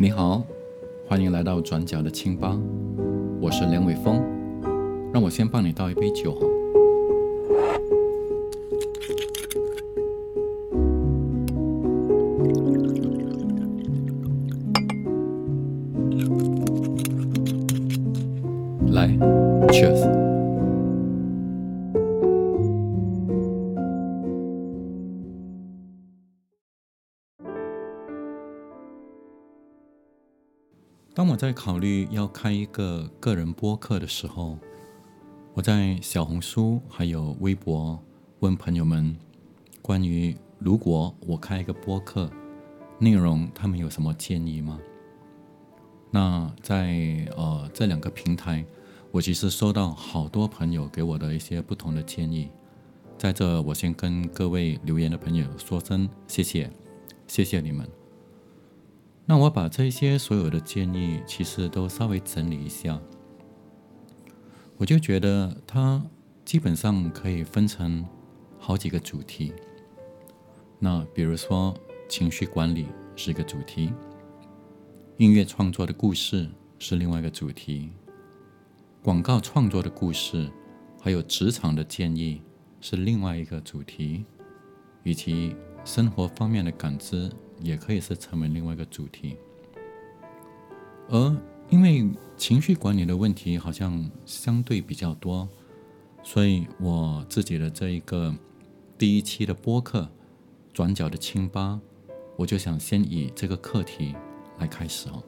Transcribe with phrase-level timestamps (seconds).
[0.00, 0.44] 你好，
[1.08, 2.56] 欢迎来到转角的清吧，
[3.40, 4.22] 我是梁伟峰。
[5.12, 6.38] 让我先帮你倒一杯酒
[31.38, 34.58] 在考虑要开一个个人播客的时候，
[35.54, 37.96] 我在小红书还有微博
[38.40, 39.16] 问朋友们，
[39.80, 42.28] 关于如果我开一个播客，
[42.98, 44.80] 内容他们有什么建议吗？
[46.10, 48.64] 那在呃这两个平台，
[49.12, 52.50] 我其实收到好多朋友给我的一些不同的建议，
[53.16, 56.68] 在这我先跟各位留言的朋友说声谢谢，
[57.28, 57.97] 谢谢你们。
[59.30, 62.98] 那我把这些所有的建议，其实都稍微整理一下，
[64.78, 66.02] 我就觉得它
[66.46, 68.02] 基本上可以分成
[68.58, 69.52] 好几个主题。
[70.78, 71.76] 那比如说
[72.08, 73.92] 情绪管理是一个主题，
[75.18, 77.90] 音乐创作的故事是另外一个主题，
[79.02, 80.50] 广告创作的故事，
[81.02, 82.40] 还有职场的建议
[82.80, 84.24] 是另外一个主题，
[85.02, 87.30] 以及生活方面的感知。
[87.60, 89.36] 也可以是成为另外一个主题，
[91.08, 91.36] 而
[91.70, 95.48] 因为情绪管理的问题好像相对比较多，
[96.22, 98.34] 所以我自己的这一个
[98.96, 100.02] 第一期的播客
[100.72, 101.80] 《转角的清吧》，
[102.36, 104.14] 我就想先以这个课题
[104.58, 105.22] 来开始哦。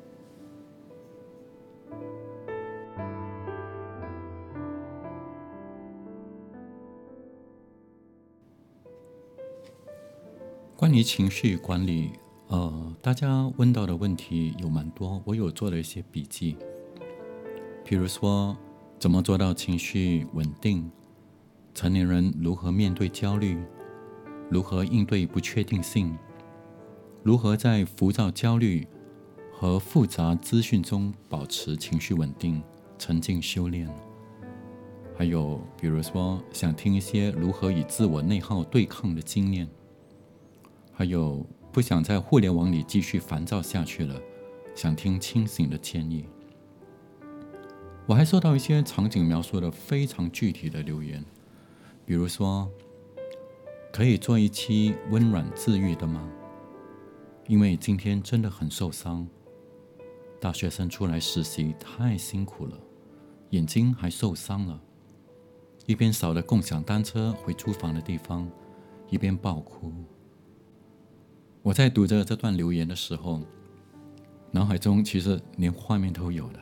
[10.77, 12.13] 关于情绪管理，
[12.51, 16.57] 呃，大家问到的问题有蛮多，我有做了一些笔记。
[17.85, 18.57] 比如说，
[18.99, 20.91] 怎么做到情绪稳定？
[21.77, 23.57] 成年人如何面对焦虑？
[24.51, 26.19] 如何应对不确定性？
[27.23, 28.85] 如何在浮躁、焦虑
[29.53, 32.61] 和复杂资讯中保持情绪稳定、
[32.99, 33.89] 沉静修炼？
[35.17, 39.69] 还有，比如说，想听一些如何与自我内耗对抗的经验。
[40.93, 44.21] 还有不想在互联网里继续烦躁下去了，
[44.75, 46.27] 想听清醒的建议。
[48.07, 51.25] 我还收到一些场景描述的非常具体的留言，
[52.05, 52.69] 比如说，
[53.93, 56.29] 可以做一期温暖治愈的吗？
[57.47, 59.27] 因为今天真的很受伤。
[60.41, 62.77] 大学生出来实习太辛苦了，
[63.51, 64.81] 眼睛还受伤了，
[65.87, 68.51] 一边扫着共享单车回租房的地方，
[69.09, 69.93] 一边爆哭。
[71.63, 73.41] 我在读着这段留言的时候，
[74.51, 76.61] 脑海中其实连画面都有了。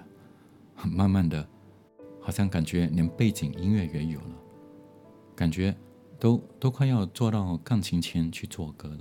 [0.85, 1.47] 慢慢的，
[2.21, 4.35] 好像感觉连背景音乐也有了，
[5.35, 5.77] 感觉
[6.19, 8.99] 都都快要坐到钢琴前去做歌了。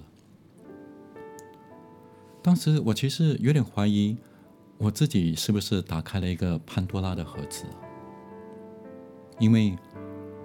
[2.41, 4.17] 当时我其实有点怀疑，
[4.77, 7.65] 我自己是不是打开了一个潘多拉的盒子，
[9.39, 9.75] 因为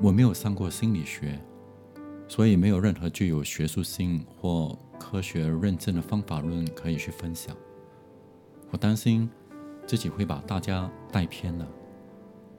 [0.00, 1.38] 我没有上过心理学，
[2.32, 4.78] 所以没有任何具有学术性或。
[4.98, 7.54] 科学认证的方法论可以去分享，
[8.70, 9.28] 我担心
[9.84, 11.68] 自己会把大家带偏了，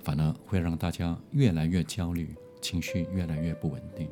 [0.04, 4.10] 反而会让大家越来越焦虑，情绪越来越不稳定。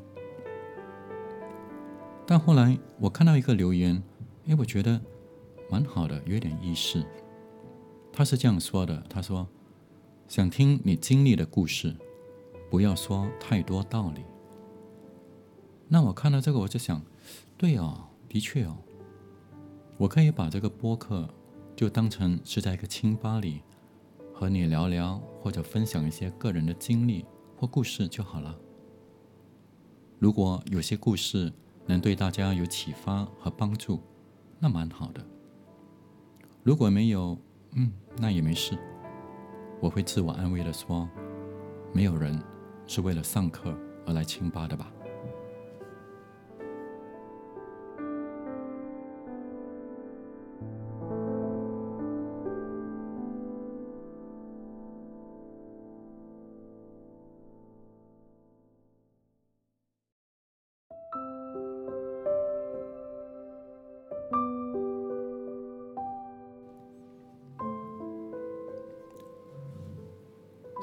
[2.25, 4.01] 但后来我看到一个留言，
[4.47, 4.99] 哎，我觉得
[5.69, 7.05] 蛮好的，有点意思。
[8.13, 9.45] 他是这样说的：“他说，
[10.29, 11.93] 想听你经历的故事，
[12.69, 14.23] 不要说太多道理。”
[15.93, 17.01] 那我看到这个，我就想，
[17.57, 18.07] 对哦。
[18.29, 18.77] 的确哦，
[19.97, 21.27] 我可以把这个播客
[21.75, 23.61] 就当成是在一个清吧里
[24.33, 27.25] 和你聊聊，或者分享一些个人的经历
[27.57, 28.57] 或故事就好了。
[30.17, 31.51] 如果有些故事
[31.85, 33.99] 能对大家有启发和帮助，
[34.59, 35.21] 那蛮好的。
[36.63, 37.37] 如果没有，
[37.73, 38.77] 嗯，那也没事。
[39.81, 41.09] 我会自我安慰的说，
[41.91, 42.41] 没有人
[42.87, 44.89] 是为了上课而来清吧的吧。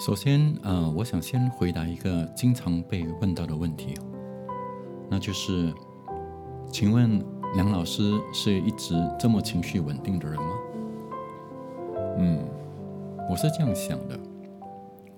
[0.09, 3.93] 首先，呃，我想先回答一个经常被问到的问题，
[5.11, 5.71] 那就是，
[6.73, 7.23] 请问
[7.55, 10.51] 梁老师是一直这么情绪稳定的人吗？
[12.17, 12.43] 嗯，
[13.29, 14.19] 我是这样想的，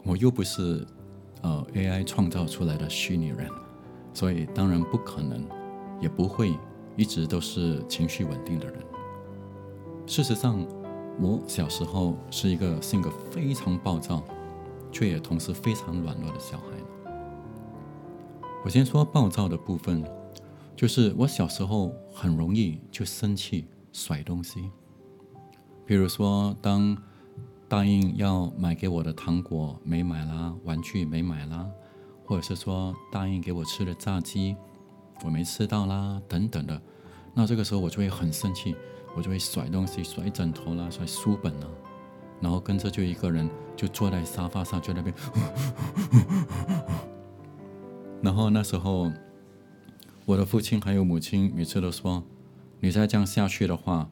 [0.03, 0.85] 我又不是
[1.43, 3.49] 呃 AI 创造出来的虚拟人，
[4.13, 5.47] 所以当然不可能，
[6.01, 6.59] 也不会
[6.97, 8.75] 一直都是情绪稳定的人。
[10.05, 10.67] 事实上，
[11.21, 14.21] 我小时候是一个性格非常暴躁，
[14.93, 16.65] 却也同时非常软弱的小孩。
[18.65, 20.05] 我先说暴躁的部分，
[20.77, 24.71] 就是我小时候很容易就生气、甩东西。
[25.87, 26.97] 比如说，当
[27.69, 31.69] 答应要买给我的糖果没买啦，玩具没买啦，
[32.25, 34.57] 或者是说答应给我吃的炸鸡
[35.25, 36.81] 我没吃到啦，等等的，
[37.35, 38.77] 那这个时候我就会很生气，
[39.17, 41.67] 我就会甩东西、甩枕头啦、甩书本啦，
[42.41, 45.15] 然后跟着就一个人就坐在沙发上，就那边。
[48.23, 49.11] 然后那时候，
[50.25, 52.23] 我的父亲还有母亲每次都说
[52.81, 54.09] ：“你再这样下去的话，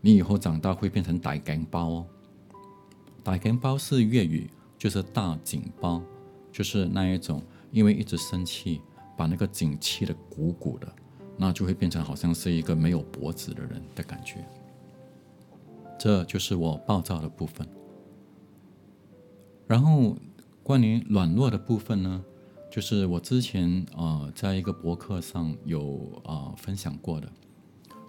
[0.00, 2.06] 你以后长大会变成大颈包哦。”
[3.22, 6.02] 大颈包是粤语，就是大颈包，
[6.50, 8.80] 就是那一种，因为一直生气，
[9.16, 10.92] 把那个颈气的鼓鼓的，
[11.36, 14.44] 那就会变成好像是一个没有脖子的人的感觉。
[16.02, 17.64] 这就是我暴躁的部分。
[19.68, 20.16] 然后
[20.60, 22.24] 关于软弱的部分呢？
[22.68, 27.30] 就是我之前啊，在一个博客上有啊分享过的，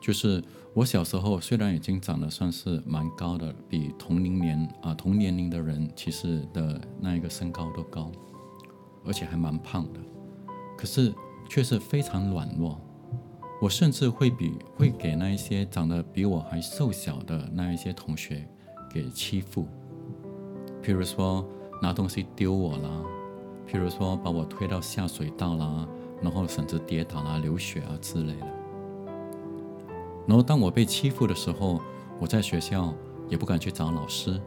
[0.01, 0.43] 就是
[0.73, 8.11] 我小时候虽然已经长得算是蛮高的，比同龄年啊同年龄的人其实的那一个身高都高，
[9.05, 9.99] 而且还蛮胖的，
[10.75, 11.13] 可是
[11.47, 12.81] 却是非常软弱。
[13.63, 18.45] 我甚至会比会给那一些长得比我还瘦小的那一些同学
[18.91, 19.65] 给欺负，
[20.83, 21.47] 譬如说
[21.81, 22.89] 拿东西丢我啦。
[23.65, 25.87] 譬如说，把我推到下水道啦，
[26.21, 28.47] 然后甚至跌倒啦、流血啊之类的。
[30.27, 31.79] 然后当我被欺负的时候，
[32.19, 32.93] 我在学校
[33.29, 34.41] 也不敢去找老师，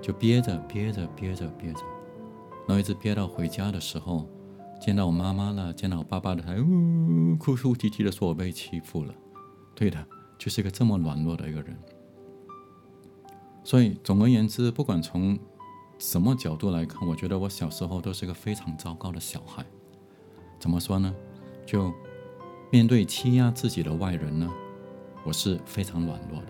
[0.00, 1.80] 就憋着、憋着、憋着、憋着，
[2.66, 4.26] 然后一直憋到回家的时候，
[4.84, 9.14] 见到我妈妈了，见到我爸爸的，还呜哭哭啼啼的说我被欺负了。
[9.76, 10.04] 对的，
[10.36, 11.78] 就是一个这么软弱的一个人。
[13.62, 15.38] 所以总而言之，不管从
[16.00, 19.64] 什么角度来看，我觉得我小时候都是一个非常糟糕的小孩。
[20.58, 21.14] 怎么说呢？
[21.64, 21.94] 就
[22.72, 24.52] 面对欺压自己的外人呢，
[25.24, 26.48] 我是非常软弱的；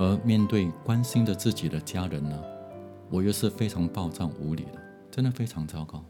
[0.00, 2.36] 而面对关心着自己的家人呢，
[3.10, 6.04] 我又是非常暴躁无理的，真的非常糟糕。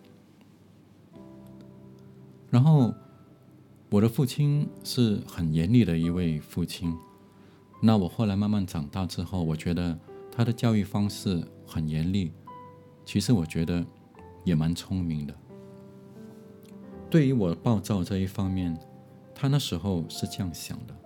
[2.53, 2.95] 然后，
[3.91, 6.95] 我的父亲是很严厉的一位父亲。
[7.81, 9.99] 那我后来慢慢长大之后，我觉得。
[10.35, 12.33] 他的教育方式很严厉，
[13.05, 13.85] 其实我觉得
[14.45, 15.35] 也蛮聪明的。
[17.11, 18.75] 对于我暴躁这一方面，
[19.35, 20.97] 他那时候是这样想的：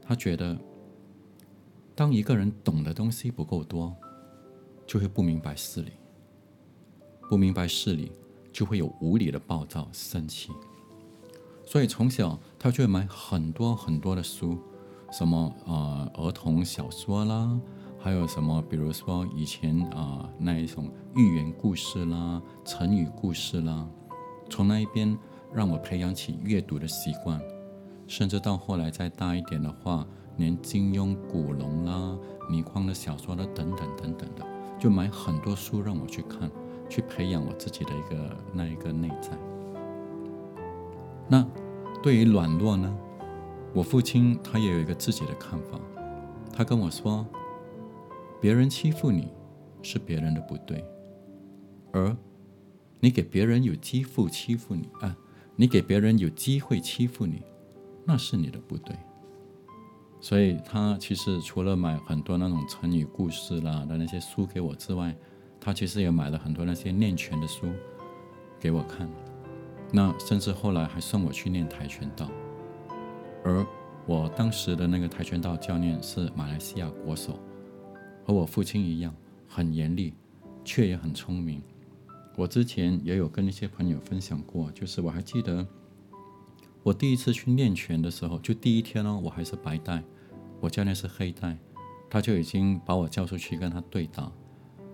[0.00, 0.56] 他觉得，
[1.96, 3.92] 当一个人懂的东西不够多，
[4.86, 5.90] 就会不明白事理；
[7.28, 8.12] 不明白事理，
[8.52, 10.52] 就会有无理的暴躁、生气。
[11.66, 14.56] 所以从小他就买很多很多的书，
[15.12, 17.60] 什么呃儿童小说啦。
[17.98, 18.62] 还有什么？
[18.70, 23.84] 比如说以前啊那一种寓言故事啦、成语故事啦，
[24.48, 25.18] 从那一边
[25.52, 27.40] 让我培养起阅读的习惯，
[28.06, 30.06] 甚至到后来再大一点的话，
[30.36, 32.16] 连金庸、古龙啦、
[32.48, 34.46] 倪匡的小说啦等等等等的，
[34.78, 36.48] 就买很多书让我去看，
[36.88, 39.30] 去培养我自己的一个那一个内在。
[41.28, 41.46] 那
[42.02, 42.96] 对于软弱呢，
[43.74, 45.80] 我父亲他也有一个自己的看法，
[46.52, 47.26] 他跟我说。
[48.38, 49.32] 别人欺负你，
[49.82, 50.76] 是别人的不对；
[51.90, 52.14] 而
[53.00, 55.16] 你给别人有机会欺负你啊，
[55.56, 57.42] 你给别人有机会欺负你，
[58.04, 58.94] 那是你的不对。
[60.20, 65.16] 所以他其实除了买很多那种成语故事啦的那些书给我之外，
[65.58, 67.66] 他其实也买了很多那些练拳的书
[68.60, 69.08] 给我看。
[69.92, 72.30] 那甚至后来还送我去练跆拳道，
[73.44, 73.64] 而
[74.06, 77.38] 我当时的那个跆拳道教练是马来西亚国手。
[78.24, 79.14] 和我父亲一样，
[79.46, 80.12] 很严厉，
[80.64, 81.62] 却也很聪明。
[82.34, 85.64] 我之前也有跟一些朋友分享过，就是我还记得，
[86.82, 90.02] 我第一次去练拳的时候，就第一天哦，我还是白带，
[90.60, 91.56] 我教练是黑带，
[92.10, 94.30] 他就已经把我叫出去跟他对打，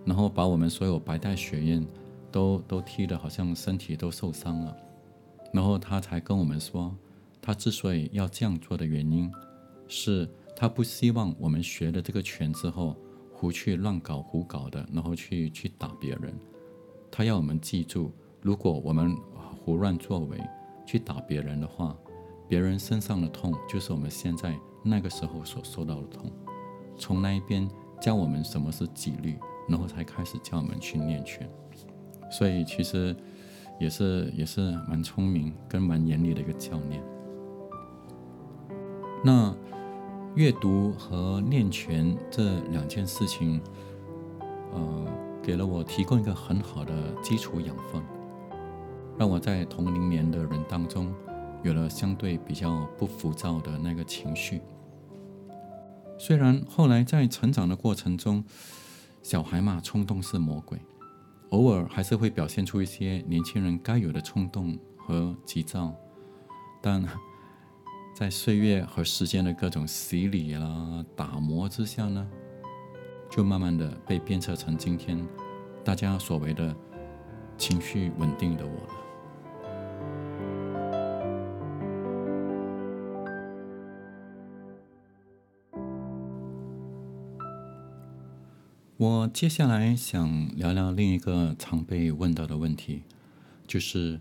[0.05, 1.87] 然后把我们所有白带学员
[2.33, 4.77] 都都踢得好像身体都受伤了，
[5.53, 6.93] 然后他才跟我们说，
[7.41, 9.31] 他之所以要这样做的原因，
[9.87, 12.97] 是他不希望我们学了这个拳之后。
[13.35, 16.33] 胡去乱搞胡搞的，然后去去打别人。
[17.11, 19.17] 他要我们记住，如果我们
[19.65, 20.41] 胡乱作为
[20.87, 21.93] 去打别人的话，
[22.49, 26.31] 别人身上的痛就是我们现在那个时候所受到的痛。
[26.97, 27.69] 从那一边
[28.01, 29.37] 教我们什么是纪律，
[29.69, 31.51] 然后才开始教我们去练拳。
[32.33, 33.15] 所以其实
[33.79, 37.01] 也是也是蛮聪明跟蛮严厉的一个教练。
[39.25, 39.55] 那
[40.35, 43.61] 阅读和练拳这两件事情，
[44.73, 45.07] 呃，
[45.43, 48.03] 给了我提供一个很好的基础养分，
[49.19, 51.15] 让我在同龄年的人当中
[51.63, 54.63] 有了相对比较不浮躁的那个情绪。
[56.19, 58.43] 虽然后来在成长的过程中，
[59.23, 60.79] 小孩嘛，冲动是魔鬼，
[61.53, 65.95] 偶尔还是会表现出一些年轻人该有的冲动和急躁，
[66.81, 67.05] 但
[68.17, 72.27] 在岁月和时间的各种洗礼啦、打磨之下呢，
[73.31, 75.23] 就慢慢的被鞭策成今天
[75.85, 76.75] 大家所谓的
[77.59, 79.12] 情绪稳定的我了。
[89.03, 93.03] 我接下来想聊聊另一个常被问到的问题，
[93.67, 94.21] 就是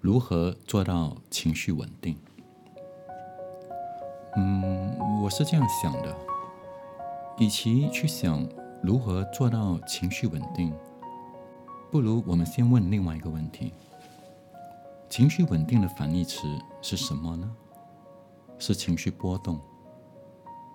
[0.00, 2.16] 如何做到情绪稳定。
[4.36, 6.16] 嗯，我是这样想的，
[7.40, 8.48] 与其去想
[8.80, 10.72] 如何做到情绪稳定，
[11.90, 13.72] 不如我们先问另外一个问题：
[15.10, 16.46] 情绪稳定的反义词
[16.80, 17.50] 是什么呢？
[18.56, 19.58] 是情绪波动，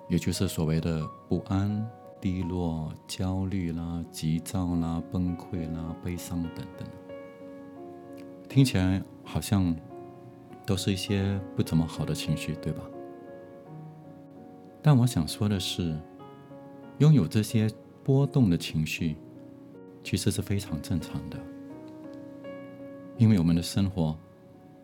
[0.10, 1.90] 也就是所谓的不安。
[2.22, 6.88] 低落、焦虑啦、急躁啦、崩溃啦、悲伤等等，
[8.48, 9.75] 听起来好像
[10.66, 12.84] 都是一些不怎么好的情绪，对吧？
[14.84, 16.00] 但我想说的是，
[17.00, 17.68] 拥有这些
[18.04, 19.16] 波动的情绪，
[20.04, 21.40] 其实是非常正常的，
[23.18, 24.16] 因为我们的生活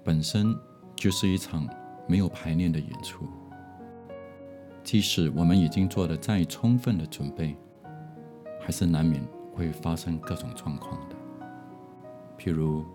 [0.03, 0.57] 本身
[0.95, 1.69] 就是一场
[2.07, 3.27] 没有排练的演出。
[4.87, 7.57] 即使我们已经做了再充分的准备，
[8.61, 9.21] 还是难免
[9.53, 11.15] 会发生各种状况的。
[12.39, 12.85] 譬如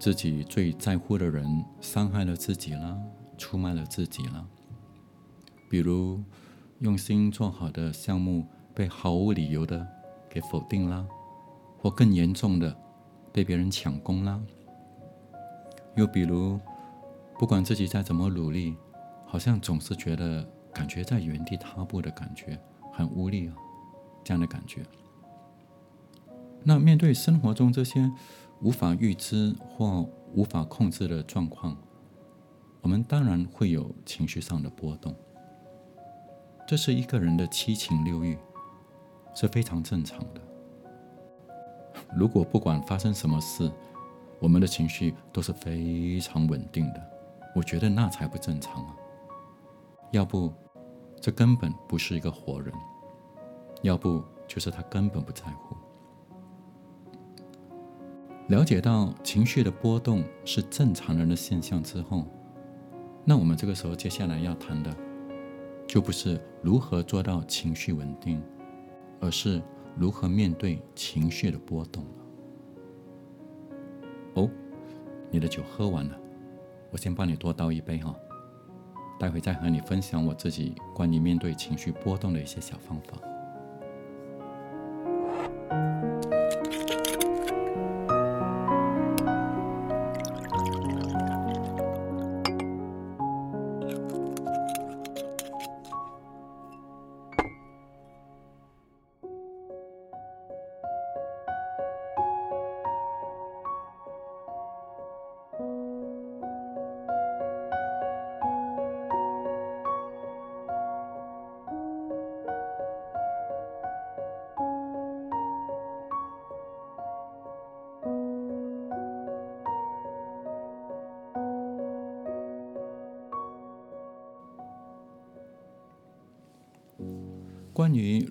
[0.00, 2.98] 自己最在乎的人伤害了自己啦，
[3.36, 4.44] 出卖了自己啦；
[5.70, 6.20] 比如
[6.80, 9.86] 用心做好的项目被毫无理由的
[10.28, 11.06] 给否定啦，
[11.80, 12.76] 或更严重的
[13.32, 14.40] 被别人抢功啦；
[15.94, 16.58] 又比如
[17.38, 18.74] 不管自己再怎么努力，
[19.24, 20.44] 好像总是觉得。
[20.78, 22.56] 感觉在原地踏步的感觉
[22.92, 23.56] 很无力啊，
[24.22, 24.80] 这样的感觉。
[26.62, 28.08] 那面对生活中这些
[28.60, 31.76] 无法预知或无法控制的状况，
[32.80, 35.12] 我们当然会有情绪上的波动。
[36.64, 38.38] 这是一个人的七情六欲，
[39.34, 40.40] 是非常正常的。
[42.14, 43.68] 如果不管发生什么事，
[44.38, 47.02] 我们的情绪都是非常稳定的，
[47.56, 48.94] 我觉得那才不正常啊。
[50.12, 50.54] 要不。
[51.20, 52.72] 这根本不是一个活人，
[53.82, 55.76] 要不就是他根本不在乎。
[58.48, 62.24] 了解到情绪的波动是正常人的现象之后，
[63.24, 64.96] 那我们这个时候接下来要谈的，
[65.86, 68.42] 就不是如何做到情绪稳定，
[69.20, 69.60] 而是
[69.96, 72.10] 如何面对情绪的波动了。
[74.34, 74.50] 哦，
[75.30, 76.18] 你的酒喝完了，
[76.90, 78.14] 我先帮你多倒一杯哈。
[79.18, 83.37] 待会再和你分享我自己关于面对情绪波动的一些小方法。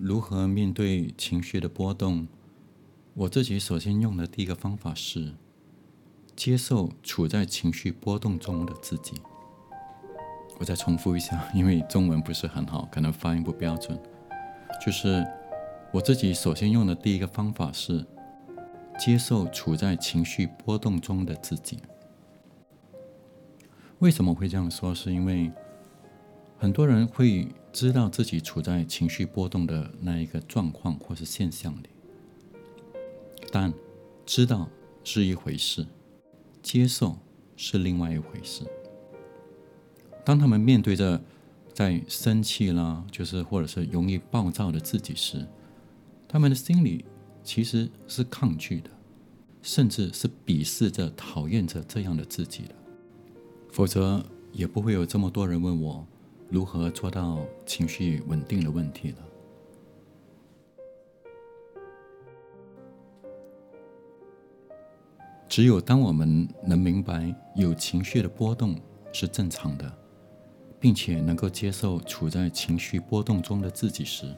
[0.00, 2.28] 如何面对情绪的波动，
[3.14, 5.34] 我自己首先用的第一个方法是
[6.36, 9.14] 接受处在情绪波动中的自己。
[10.58, 13.98] 我再重复一下， 因为中文不是很好，可能发音不标准。
[14.84, 15.26] 就是
[15.92, 18.06] 我自己首先用的第一个方法是
[18.98, 21.80] 接受处在情绪波动中的自己。
[23.98, 24.94] 为什么会这样说？
[24.94, 25.50] 是因为
[26.56, 27.48] 很多人会。
[27.72, 31.88] 知道自己处在情绪波动的那一个状况或是现象里，
[33.52, 33.72] 但
[34.26, 34.68] 知道
[35.04, 35.86] 是一回事，
[36.62, 37.16] 接受
[37.56, 38.64] 是另外一回事。
[40.24, 41.20] 当他们面对着
[41.72, 45.46] 在生气啦，就是或者是容易暴躁的自己时，
[46.26, 47.04] 他们的心里
[47.42, 48.90] 其实是抗拒的，
[49.62, 52.74] 甚至是鄙视着、讨厌着这样的自己的。
[53.70, 56.06] 否则，也不会有这么多人问我
[56.48, 59.18] 如何做到情绪稳定的问题了。
[65.48, 68.76] 只有当我们能明白有情绪的波动
[69.12, 69.92] 是正常的，
[70.78, 74.32] 并且能够接受处在情绪波动中的自己时，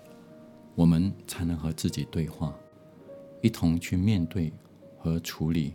[0.75, 2.57] 我们才能和自己对话，
[3.43, 4.53] 一同去面对
[4.99, 5.75] 和处理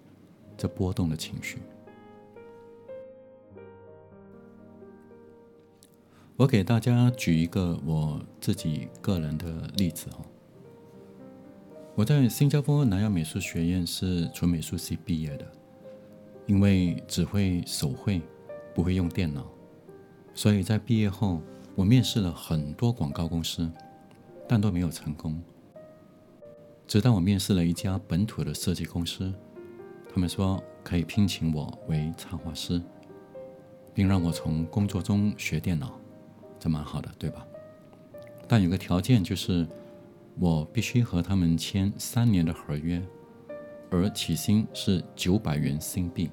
[0.58, 1.60] 这波动的情绪。
[6.38, 10.18] 我给大家举一个我自己个人的例子哈。
[11.96, 15.50] 我在新加坡南洋美术学院是纯美术系毕业的，
[16.46, 18.22] 因为只会手绘，
[18.74, 19.50] 不会用电脑，
[20.34, 21.42] 所以在毕业后
[21.74, 23.72] 我面试了很多广告公司，
[24.46, 25.42] 但都没有成功。
[26.86, 29.34] 直到我面试了一家本土的设计公司，
[30.13, 32.82] 他们说可以聘请我为插画师，
[33.94, 35.98] 并让我从工作中学电脑，
[36.66, 37.46] 这蛮好的，对吧？
[38.48, 39.68] 但有个条件就是。
[40.38, 43.02] 我必须和他们签三年的合约，
[43.90, 46.30] 而起薪是九百元新币。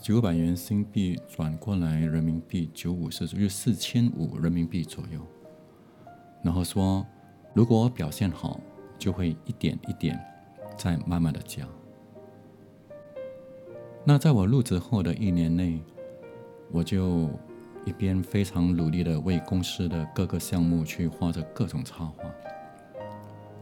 [0.00, 5.20] 九百元新币转过来人民币九五是就四千五人民币左右。
[6.44, 7.04] 然后说，
[7.54, 8.60] 如果我表现好，
[9.00, 10.16] 就会一点一点
[10.76, 11.66] 再慢慢的加。
[14.04, 15.82] 那在我入职后的一年内，
[16.70, 17.28] 我就
[17.84, 22.24] 一边非常努力的为公司的各个项目去画着各种插画。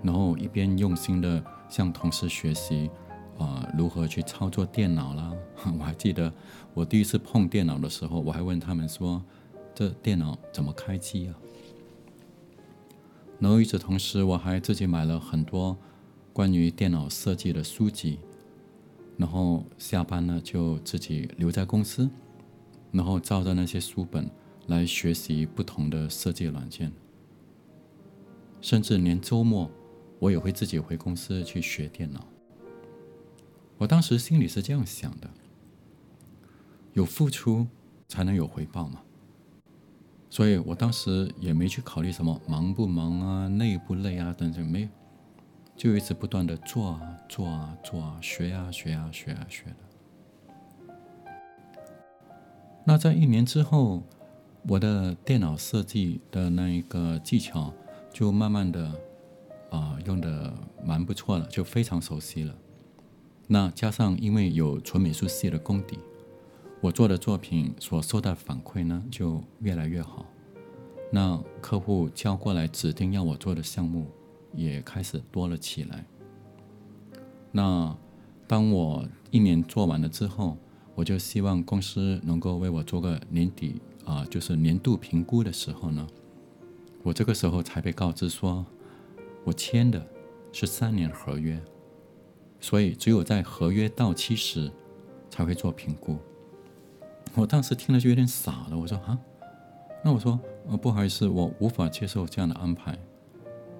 [0.03, 2.91] 然后一边用心的向同事学习，
[3.39, 5.33] 啊，如何去操作电脑啦？
[5.79, 6.33] 我还记得
[6.75, 9.23] 我第一次碰电脑的时候，我还问他们说
[9.75, 11.35] ：“这电脑怎么开机啊？”
[13.39, 15.77] 然后与此同时，我还自己买了很多
[16.33, 18.19] 关于电脑设计的书籍，
[19.17, 22.11] 然后下班呢就自己留在公司，
[22.93, 24.31] 然后照着那些书本
[24.69, 26.93] 来学习不同的设计软件，
[28.61, 29.71] 甚至连周末。
[30.19, 32.25] 我也会自己回公司去学电脑。
[33.77, 35.29] 我当时心里是这样想的：
[36.93, 37.67] 有付出
[38.07, 39.03] 才能有回报嘛。
[40.31, 44.89] 所以我当时也没去考虑什么忙不忙啊、累不累啊等等，没有，
[45.77, 49.77] 就一直不断的做啊、做啊、做啊、学啊、学啊、学啊、学的。
[52.85, 54.03] 那在一年之后，
[54.69, 57.73] 我的电脑设计的那一个技巧
[58.13, 58.93] 就慢慢的。
[59.73, 60.53] 啊，用的
[60.85, 62.55] 蛮不错了，就非常熟悉了。
[63.47, 65.99] 那加上因为有纯美术系的功底，
[66.83, 70.27] 我做的作品所受到反馈呢就越来越好。
[71.11, 74.11] 那客户交过来指定要我做的项目
[74.53, 76.05] 也开始多了起来。
[77.51, 77.97] 那
[78.47, 80.59] 当我一年做完了之后，
[81.03, 86.07] 我就希望公司能够为我做个年底啊，就是年度评估的时候呢，
[87.03, 88.65] 我这个时候才被告知说。
[89.43, 90.01] 我签的
[90.53, 91.61] 是三年合约，
[92.61, 94.71] 所以只有在合约到期时
[95.29, 96.17] 才会做评估。
[97.35, 99.19] 我当时听了就有点傻了，我说啊，
[100.05, 100.39] 那我说
[100.69, 102.97] 呃不好意思，我无法接受这样的安排。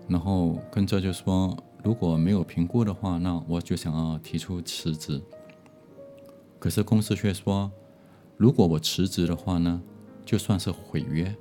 [0.09, 5.23] 然后跟着就说，如果没有评估的话，那我就想要提出辞职。
[6.63, 7.69] 可是公司却说，
[8.37, 9.83] 如果我辞职的话呢，
[10.25, 11.35] 就算是毁约，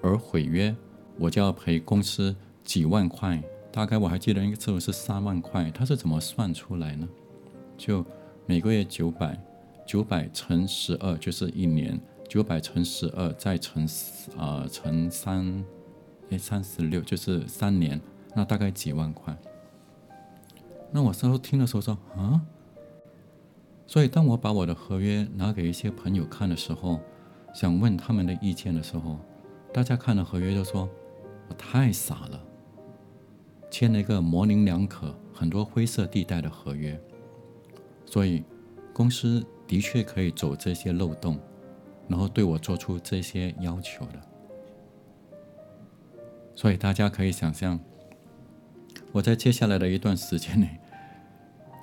[0.00, 0.74] 而毁约
[1.18, 2.34] 我就要赔公司。
[2.64, 7.06] 几万块，大概我还记得那个时候是三万块，他是怎么算出来呢？
[7.76, 8.02] 就
[8.46, 9.38] 每个月九百，
[9.84, 13.86] 九百乘十二就是一年，九百乘十二再乘
[14.38, 15.64] 呃乘三，
[16.30, 18.00] 哎三十六就是三年，
[18.34, 19.36] 那大概几万块。
[20.90, 22.40] 那我时候听的时候说啊，
[23.92, 26.98] 所以当我把我的合约拿给一些朋友看的时候，
[27.52, 29.18] 想问他们的意见的时候，
[29.70, 30.88] 大家看了合约就说
[31.46, 32.42] 我太傻了。
[33.70, 36.98] 签了一个模棱两可、很多灰色地带的合约，
[38.06, 38.42] 所以
[38.94, 41.38] 公司的确可以走这些漏洞，
[42.08, 44.18] 然后对我做出这些要求的。
[46.54, 47.78] 所以大家可以想象，
[49.12, 50.80] 我在接下来的一段时间内，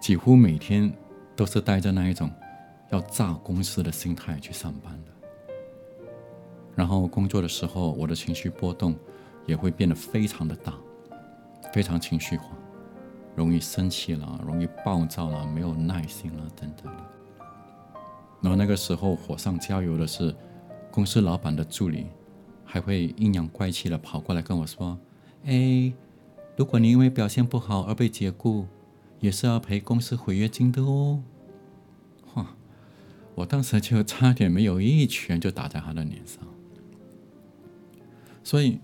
[0.02, 0.92] 几乎每天
[1.40, 2.30] 都是带着那一种
[2.90, 5.12] 要炸公司的心态去上班的。
[6.76, 8.94] 然后工作的时候，我的情绪波动
[9.46, 10.74] 也会变得非常的大。
[11.72, 12.50] 非常情绪化，
[13.38, 17.04] 容易生气了，容易暴躁了，没有耐心了，等等的。
[18.42, 20.36] 然后那个时候火上浇油的是
[20.92, 22.08] 公司老板的助理
[22.66, 24.98] 还会阴阳怪气的跑过来跟我说
[25.46, 25.94] ：“哎，
[26.58, 28.66] 如果你因为表现不好而被解雇，
[29.20, 31.24] 也是要赔公司毁约金的哦。”
[32.36, 32.56] 哇！
[33.36, 36.44] 我当时就差点没有一拳就打在他的脸上。
[38.44, 38.80] 所以，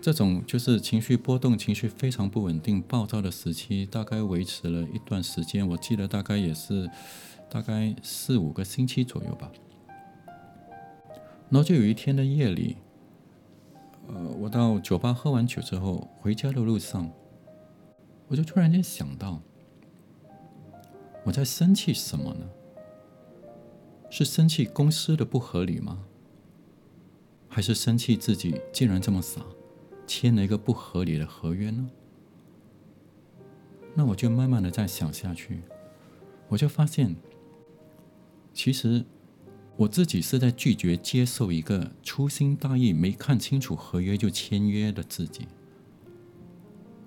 [0.00, 5.66] 这种就是情绪波动、情绪非常不稳定、暴躁的时期，大概维持了一段时间。
[5.68, 6.90] 我记得大概也是
[7.50, 9.50] 大概四五个星期左右吧。
[11.48, 12.76] 然后就有一天的夜里，
[14.08, 17.10] 呃，我到酒吧喝完酒之后，回家的路上，
[18.26, 19.40] 我就突然间想到，
[21.26, 22.46] 我在生气什么呢？
[24.08, 26.04] 是生气公司的不合理吗？
[27.48, 29.44] 还是生气自己竟然这么傻，
[30.06, 31.90] 签了一个不合理的合约呢？
[33.92, 35.62] 那我就慢慢的再想下去，
[36.46, 37.16] 我就发现，
[38.54, 39.04] 其实
[39.76, 45.48] 我自己是在拒绝接受一个粗心大意、没看清楚合约就签约的自己，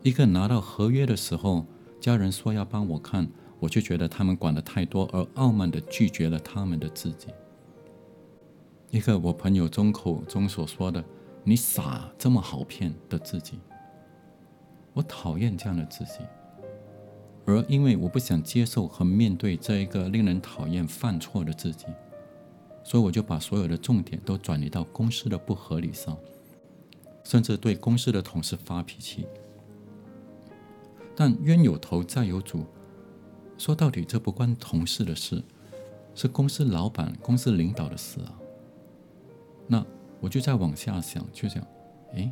[0.03, 1.65] 一个拿到合约的时候，
[2.01, 3.29] 家人说要帮我看，
[3.59, 7.27] 我就觉得他们管的太多，而傲慢的拒绝了他们的自己。
[8.89, 11.03] 一个我朋友中口中所说的
[11.43, 13.59] “你傻，这么好骗”的自己，
[14.93, 16.19] 我讨厌这样的自己。
[17.45, 21.85] 而因为我不想接受和面对这一个令人讨厌犯错的自己，
[22.83, 26.17] 所以我就把所有的重点都转移到公司的不合理上，
[27.23, 29.27] 甚至对公司的同事发脾气。
[31.15, 32.65] 但冤有头债有主，
[33.59, 35.43] 说到底这不关同事的事，
[36.15, 38.33] 是公司老板、公司领导的事啊。
[39.67, 39.85] 那
[40.21, 41.67] 我就再往下想，就这样，
[42.13, 42.31] 诶，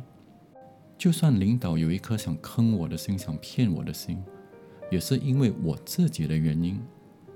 [0.96, 4.24] 就算领导有一颗想坑我的心，想骗我的心，
[4.90, 6.80] 也是因为我自己的原因，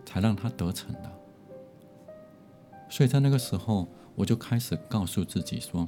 [0.06, 1.12] 才让他得逞的。
[2.88, 5.86] 所以在那个时候，我就开始告诉自己说：“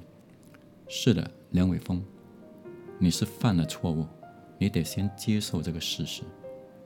[0.88, 2.04] 是的，梁伟峰，
[2.98, 4.06] 你是犯了错误，
[4.58, 6.22] 你得先接受这个事实，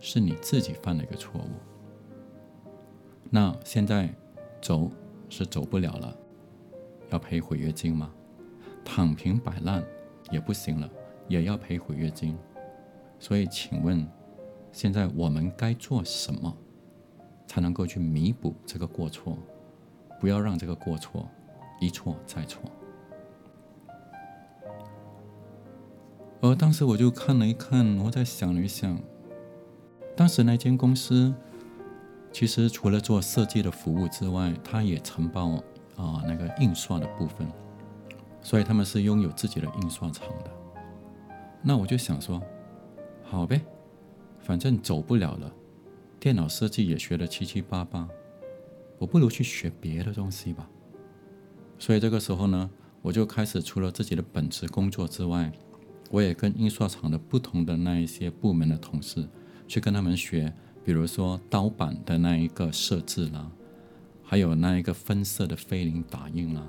[0.00, 1.50] 是你自己犯了一个错误。
[3.30, 4.08] 那现在
[4.60, 4.90] 走
[5.28, 6.16] 是走不了了。”
[7.10, 8.10] 要赔毁约金吗？
[8.84, 9.82] 躺平摆烂
[10.30, 10.90] 也不行了，
[11.26, 12.36] 也要赔毁约金。
[13.18, 14.06] 所以，请问，
[14.72, 16.54] 现在我们该做什么，
[17.46, 19.38] 才能够去弥补这个过错？
[20.20, 21.26] 不要让这个过错
[21.80, 22.62] 一错再错。
[26.42, 29.00] 而当时我就看了一看，我在想了一想，
[30.18, 31.32] 当时那间公司
[32.32, 35.62] 其实除了做设计的服务之外，它也承包。
[35.96, 37.44] 啊，那个印刷的部分，
[38.40, 40.50] 所以他们是拥有自己的印刷厂的。
[41.60, 42.40] 那我就想说，
[43.24, 43.60] 好呗，
[44.38, 45.52] 反正走不了了，
[46.20, 48.08] 电脑设计也学得七七八八，
[48.96, 50.70] 我不如去学别的东西吧。
[51.80, 52.70] 所以这个时候呢，
[53.02, 55.50] 我就开始除了自己的本职工作之外，
[56.10, 59.28] 我也跟印刷厂的不同的那一些部门的同事
[59.68, 60.52] 去跟他们学，
[60.84, 63.48] 比如说刀版的那一个设置啦。
[64.24, 66.62] 还有那一个分色的菲林打印啦，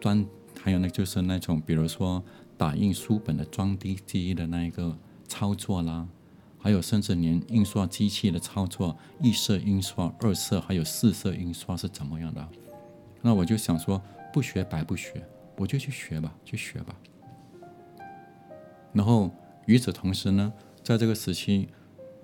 [0.00, 0.26] 装
[0.60, 2.20] 还有呢就是那种比如说
[2.56, 4.98] 打印书本的装订机的那一个
[5.28, 6.08] 操作啦，
[6.58, 12.48] 还有甚至连印刷机器的操作，一色印刷、二色还有四色印刷是怎么样的？
[13.22, 15.24] 那我就想说，不学白不学，
[15.56, 16.96] 我就去学吧，去学吧。
[18.92, 19.30] 然后
[19.66, 21.68] 与此同时呢，在这个时期，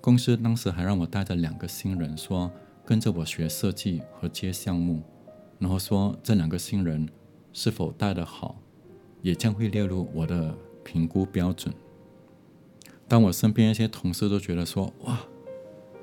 [0.04, 2.52] 公司当时还让我带着两个新人说。
[2.84, 5.02] 跟着我学设计和接项目，
[5.58, 7.08] 然后说这两个新人
[7.54, 8.60] 是否带得好，
[9.22, 11.74] 也将会列入我的评估标准。
[13.08, 15.18] 当我身边一些同事都觉得说：“哇，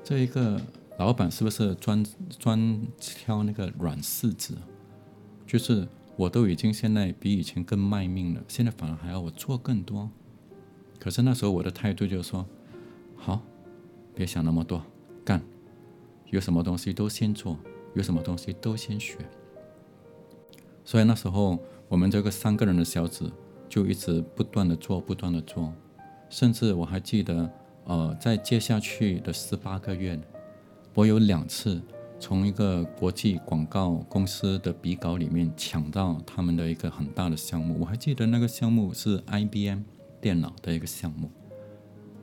[0.02, 0.60] 这一个
[0.98, 2.04] 老板是不是专
[2.36, 4.58] 专挑那个软柿子？
[5.46, 5.86] 就是
[6.16, 10.10] 我都已经现在比以前更卖命了，现在反而还要我做更多。”
[10.98, 12.44] 可是那时候我的态度就是说
[13.14, 13.40] ：“好，
[14.14, 14.82] 别想那么多，
[15.24, 15.42] 干。”
[16.30, 17.58] 有什么东西都先做，
[17.92, 19.18] 有什么东西都先学。
[20.82, 23.30] 所以那时候我们这个三个人的小组
[23.68, 25.70] 就一直不断的做，不断的做，
[26.30, 27.50] 甚至我还记得，
[27.84, 30.18] 呃，在接下去的十八个月，
[30.94, 31.82] 我有两次
[32.18, 37.76] 从一个国际广告公司的笔稿里面抢到他们的一个很大的项目。
[37.78, 39.80] 我还记得那个项目是 IBM
[40.18, 41.30] 电脑的一个项目，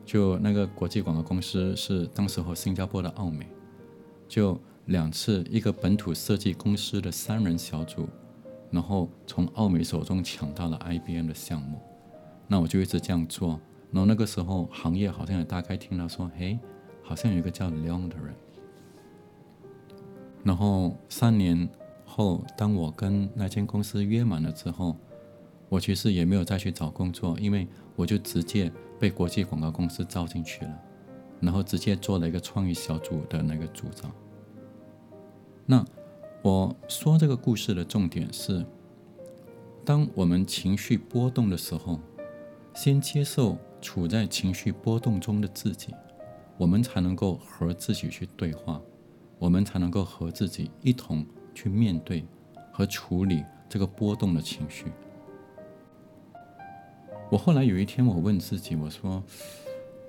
[0.10, 3.46] 就那个国际广告公司是当时和新加坡的奥美。
[4.28, 8.10] 就两次，一个本土设计公司的三人小组，
[8.72, 11.80] 然后从奥美手中抢到了 IBM 的项目，
[12.48, 13.60] 那我就一直这样做。
[13.92, 16.58] 然后那个时候，行业好像也大概听到说，嘿，
[17.04, 18.34] 好像有一个叫 Leon 的人。
[20.44, 21.70] 然后三年
[22.04, 24.96] 后，当我跟那间公司约满了之后，
[25.70, 27.68] 我其实也没有再去找工作，因为
[28.00, 30.82] 我就直接被国际广告公司招进去了，
[31.42, 34.10] 然后直接做了一个创意小组的那个组长。
[35.66, 35.86] 那
[36.42, 38.66] 我说这个故事的重点是，
[39.84, 42.00] 当我们情绪波动的时候，
[42.74, 45.94] 先接受处在情绪波动中的自己，
[46.58, 48.80] 我们才能够和自己去对话，
[49.38, 52.24] 我们才能够和自己一同去面对
[52.72, 54.86] 和处理这个波动的情绪。
[57.32, 59.24] 我后来有一天，我问自己，我说：“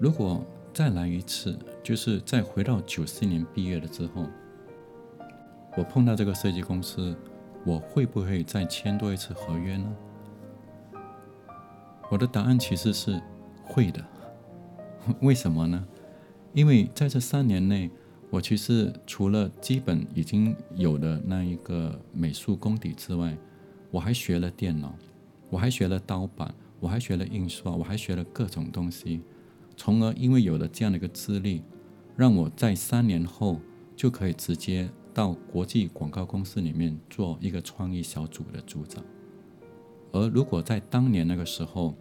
[0.00, 4.26] 如果再来一次，就是再回到九四年毕业了之后，
[5.76, 7.14] 我碰到这个设计公司，
[7.66, 9.94] 我会不会再签多一次合约呢？”
[12.10, 13.20] 我的答案其实是
[13.64, 14.02] 会的。
[15.20, 15.86] 为什么呢？
[16.54, 17.90] 因为在这三年内，
[18.30, 23.36] 我其实除了基本已经有的那一个美术功底之外，
[23.90, 24.94] 我还学了电脑，
[25.50, 26.54] 我还学了刀版。
[26.80, 29.20] 我还学了印刷，我还学了各种东西，
[29.76, 31.62] 从而因为有了这样的一个资历，
[32.16, 33.60] 让我在三年后
[33.94, 39.04] 就可以直接到国际广告公司里面做一个创意小组的组长。
[40.10, 41.94] 而如果在当年那个时候，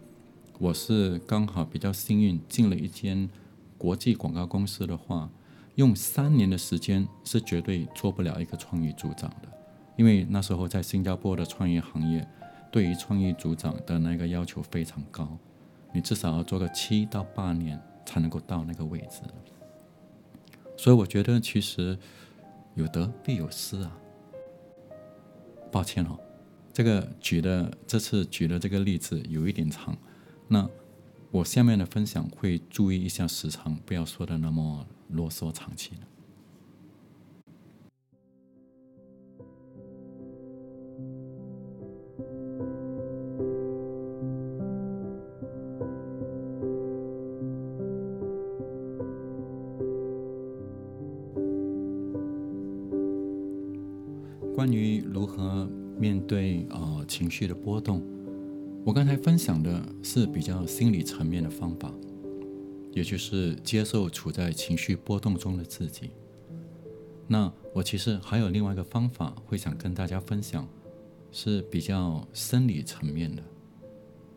[0.58, 3.28] 我是刚好比较幸运进了一间
[3.76, 5.30] 国际广告公司的话，
[5.74, 9.48] 用三年的时间是绝对做不了一个创意组长的，
[9.96, 12.26] 因为那时候在新加坡的创意行业。
[12.70, 15.36] 对于创意组长的那个要求非常高，
[15.92, 19.22] 你至少要做个七到八年才能够到那个位置。
[20.76, 21.98] 所以我觉得其实
[22.74, 23.96] 有得必有失啊。
[25.72, 26.18] 抱歉哦，
[26.72, 29.96] 这个举的这次举的这个例子有一点长，
[30.48, 30.68] 那
[31.30, 36.00] 我下面的分享会注意一下时长，不要说的那么啰嗦长气了。
[57.40, 58.02] 绪的波动，
[58.84, 61.90] 我刚才分享的是比较心理层面的方法，
[62.92, 66.10] 也就是接受处在情绪波动中的自己。
[67.26, 70.68] 那我其实还有另外一个方法，会想跟大家分享，
[71.32, 73.42] 是比较生理层面的，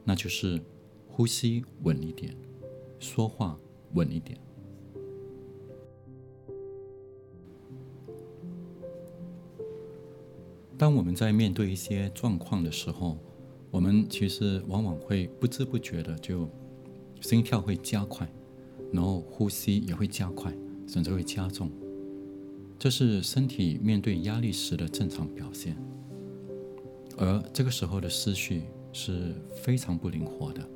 [0.05, 0.61] 那就是
[1.05, 2.33] 呼吸稳一点，
[2.99, 3.59] 说话
[3.95, 4.39] 稳一点。
[10.83, 13.17] 当我们在面对一些状况的时候，
[13.71, 16.45] 我们其实往往会不知不觉的就
[17.21, 18.29] 心跳会加快，
[18.91, 20.53] 然后呼吸也会加快，
[20.85, 21.71] 甚至会加重。
[22.77, 25.77] 这是身体面对压力时的正常表现。
[27.15, 30.69] 而这个时候的思绪是非常不灵活的。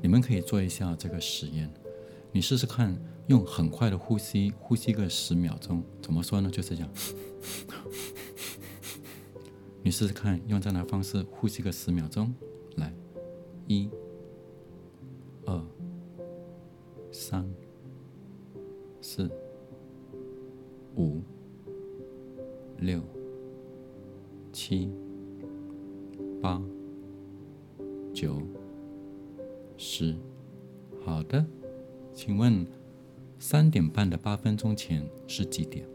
[0.00, 1.70] 你们可以做一下这个实验，
[2.32, 5.82] 你试试看，用很快的呼吸，呼吸个十秒钟。
[6.00, 6.50] 怎么说呢？
[6.50, 6.90] 就是这样。
[9.84, 12.34] 你试试看，用这样的方式呼吸个十秒钟，
[12.76, 12.90] 来，
[13.68, 13.90] 一、
[15.44, 15.62] 二、
[17.12, 17.46] 三、
[19.02, 19.30] 四、
[20.96, 21.20] 五、
[22.78, 22.98] 六、
[24.54, 24.90] 七、
[26.40, 26.62] 八、
[28.14, 28.40] 九、
[29.76, 30.16] 十。
[31.04, 31.44] 好的，
[32.14, 32.66] 请问
[33.38, 35.86] 三点半的八分钟前是几点？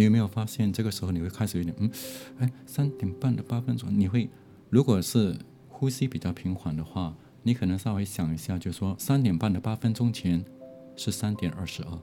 [0.00, 1.90] 你有没有发现，这个时候你会开始有点嗯，
[2.38, 4.30] 哎，三点半的八分钟，你会
[4.70, 5.36] 如果是
[5.68, 10.42] 呼吸比较平缓的话，你可能稍微想一下，就说三点半的八分钟前
[10.96, 11.98] 是三点二十二。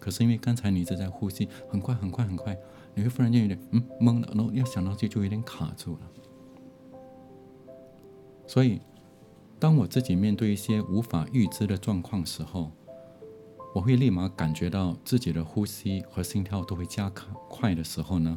[0.00, 2.56] 可是因为刚才你一直在呼吸，很快很快很快，
[2.94, 6.00] 你会忽然间有点嗯懵了，然后要想到就就有点卡住了。
[8.46, 8.80] 所以，
[9.58, 12.72] 当我自己面对一些无法预知的状况时候，
[13.78, 17.08] 我会立马感觉到自己的呼吸和心跳都会加
[17.48, 18.36] 快的时候呢，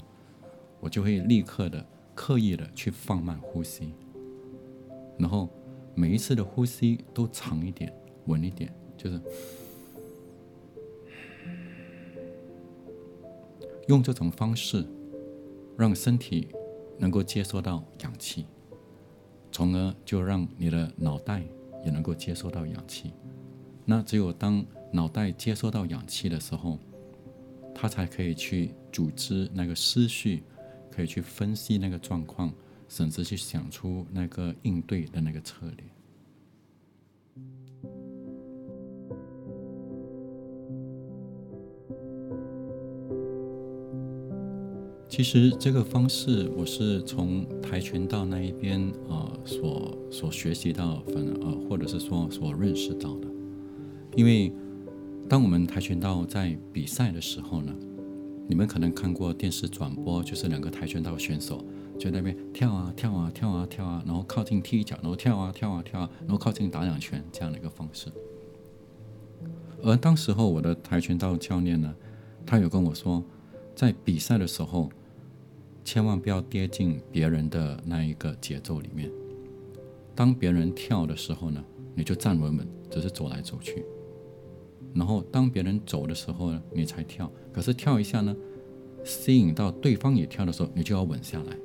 [0.79, 3.91] 我就会立刻的刻意的去放慢呼吸，
[5.17, 5.49] 然后
[5.95, 7.91] 每一次的呼吸都长一点、
[8.27, 9.19] 稳一点，就是
[13.87, 14.85] 用这种方式
[15.75, 16.49] 让身体
[16.99, 18.45] 能够接收到氧气，
[19.51, 21.41] 从而就让你的脑袋
[21.83, 23.11] 也能够接收到氧气。
[23.83, 26.77] 那只有当脑袋接收到氧气的时候，
[27.73, 30.43] 他才可以去组织那个思绪，
[30.91, 32.51] 可以去分析那个状况，
[32.89, 35.85] 甚至去想出那个应对的那个策略。
[45.07, 53.27] 其实这个方式我是从跆拳道那一边呃所所学习到，反正呃或者是说所认识到的。
[54.15, 54.51] 因为
[55.31, 57.73] 当我们跆拳道在比赛的时候呢，
[58.49, 61.63] 你们可能看过电视转播，就是两个跆拳道选手
[61.97, 68.11] 就在那边跳啊跳啊跳啊跳啊，然后靠近踢一脚，然后跳啊跳啊跳啊，然后靠近打两拳这样的一个方式。
[69.81, 71.95] 而当时候我的跆拳道教练呢，
[72.45, 73.23] 他有跟我说。
[73.73, 74.89] 在比赛的时候，
[75.85, 79.09] 千万不要跌进别人的那一个节奏里面。
[80.13, 81.63] 当别人跳的时候呢，
[81.95, 83.85] 你就站稳稳，只是走来走去。
[84.93, 87.31] 然后当别人走的时候呢，你才跳。
[87.51, 88.35] 可是跳一下呢，
[89.03, 91.57] 吸引到对方也跳的时候，你就要稳下来。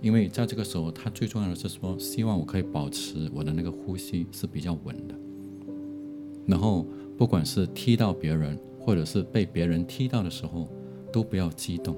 [0.00, 5.14] 因为在这个时候，他最重要的是说，希望我可以保持我的那个呼吸是比较稳的。
[6.46, 6.86] 然后
[7.18, 10.66] 不管是踢到别人，或者是被别人踢到的时候，
[11.12, 11.94] 都不要激动。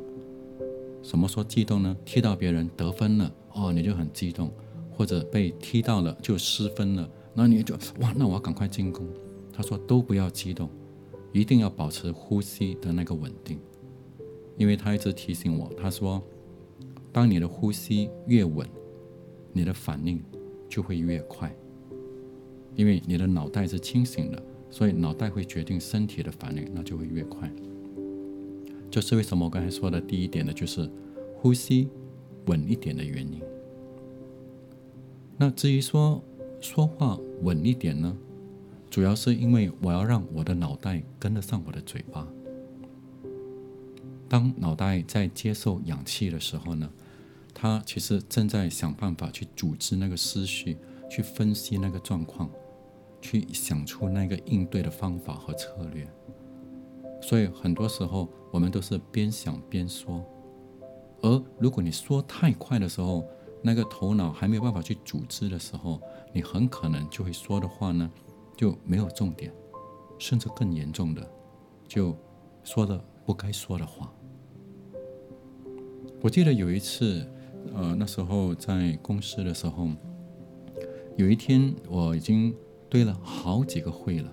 [1.00, 1.96] 什么说激动呢？
[2.04, 4.48] 踢到别人得分了，哦，你就很激动；
[4.90, 9.06] 或者被踢到了就失分了，那你就哇，那我要赶快进攻。
[9.52, 10.68] 他说都不要激动，
[11.32, 13.58] 一定要保持呼吸的那个稳定。
[14.56, 16.22] 因为他一直提醒我，他说，
[17.10, 18.66] 当你的呼吸越稳，
[19.52, 20.22] 你的反应
[20.68, 21.54] 就会越快。
[22.74, 27.52] 因为你的脑袋是清醒的，所以脑袋会决定身体的反应，那就会越快。
[28.90, 30.52] 这是为什么我刚才说的第一点呢？
[30.52, 30.88] 就是
[31.36, 31.88] 呼吸
[32.46, 33.40] 稳一点的原因。
[35.38, 36.22] 那至于说
[36.60, 38.16] 说话稳一点呢，
[38.92, 42.28] 主要是因为我要让我的脑袋跟得上我的嘴巴。
[44.28, 46.90] 当脑袋在接受氧气的时候呢，
[47.54, 50.76] 它其实正在想办法去组织那个思绪，
[51.10, 52.50] 去分析那个状况，
[53.22, 56.06] 去想出那个应对的方法和策略。
[57.22, 60.22] 所以很多时候我们都是边想边说，
[61.22, 63.26] 而如果你说太快的时候，
[63.62, 65.98] 那个头脑还没有办法去组织的时候，
[66.34, 68.10] 你很可能就会说的话呢
[68.62, 69.52] 就没有重点，
[70.20, 71.28] 甚至更严重的，
[71.88, 72.16] 就
[72.62, 74.14] 说了不该说的话。
[76.20, 77.26] 我记得有一次，
[77.74, 79.88] 呃，那时候在公司的时候，
[81.16, 82.54] 有一天我已经
[82.88, 84.32] 堆了好几个会了。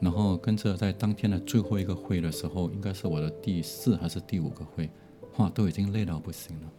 [0.00, 4.90] 然后跟着在当天的最后一个会的时候，应该是我的第四还是第五个会，
[5.36, 6.72] 哇，都已经累到不行了。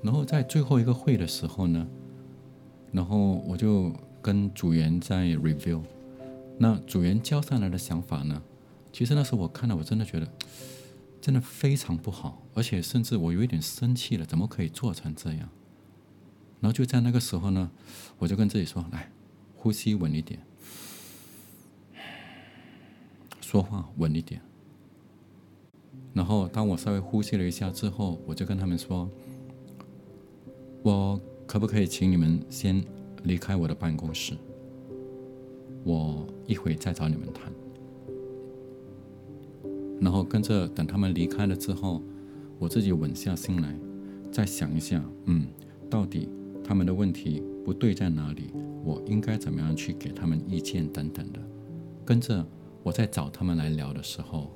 [0.00, 1.86] 然后在最后一个会的时候呢，
[2.90, 3.92] 然后我就
[4.28, 5.80] 跟组员在 review，
[6.58, 8.42] 那组员交上来的想法呢，
[8.92, 10.30] 其实那时候我看到我真的觉得
[11.18, 15.48] 真的非常不好，而且甚至我有一点生气了，怎么可以做成这样？
[16.60, 17.70] 然后就在那个时候呢，
[18.18, 19.10] 我就跟自己说，来，
[19.56, 20.38] 呼吸稳一点。
[23.40, 24.42] 说话稳一点。
[26.12, 29.08] 然后，当我稍微呼吸了一下之后，我就跟他们说
[30.84, 32.84] ：“我可不可以请你们先
[33.28, 34.34] 离开我的办公室？
[35.84, 37.52] 我一会再找你们谈。”
[40.00, 42.02] 然后跟着等他们离开了之后，
[42.58, 43.78] 我自己稳下心来，
[44.32, 45.46] 再想一下，嗯，
[45.88, 46.28] 到底
[46.64, 48.50] 他们的问题不对在哪里？
[48.84, 51.40] 我应该怎么样去给他们意见等等的，
[52.04, 52.44] 跟着。
[52.84, 54.50] 我在找他们来聊的时候，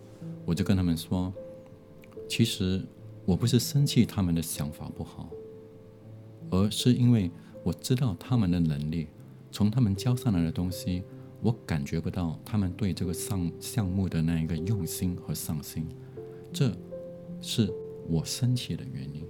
[0.47, 1.31] 我就跟他们说
[2.27, 2.81] ：“其实
[3.27, 5.29] 我不是生气他们的想法不好，
[6.49, 7.31] 而是因为
[7.63, 9.09] 我知道他们的能力，
[9.51, 11.03] 从他们交上来的东西，
[11.41, 15.87] 我感觉不到他们对这个上项目的那一个用心和上心，
[16.53, 16.73] 这
[17.41, 17.73] 是
[18.09, 19.23] 我生气的原因。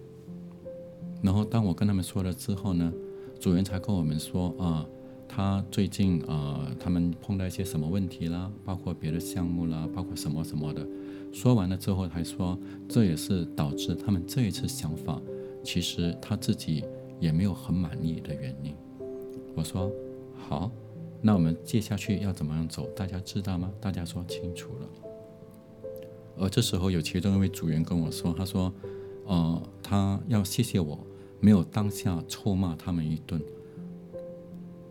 [1.22, 2.92] 然后当我跟他们说了之后呢，
[3.38, 4.86] 主人才跟我们说啊。”
[5.34, 8.52] 他最近呃，他们碰到一些什么问题啦？
[8.66, 10.87] 包括别的项目啦，包括什么什么的。
[11.33, 15.18] 说完了之后，还说这也是导致他们这一次想法，
[15.64, 16.85] 其实他自己
[17.23, 18.75] 也没有很满意的原因。
[19.54, 19.88] 我说
[20.35, 20.68] 好，
[21.20, 22.85] 那我们接下去要怎么样走？
[22.96, 23.73] 大家知道吗？
[23.81, 24.88] 大家说清楚了。
[26.37, 28.75] 而这时候有其中一位组员跟我说，他说，
[29.27, 30.98] 呃，他要谢谢我，
[31.38, 33.40] 没有当下臭骂他们一顿。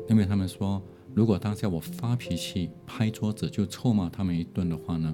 [0.08, 0.82] 因为他们说，
[1.14, 5.14] 如果当下我发脾气、拍桌子就臭骂他们一顿的话呢，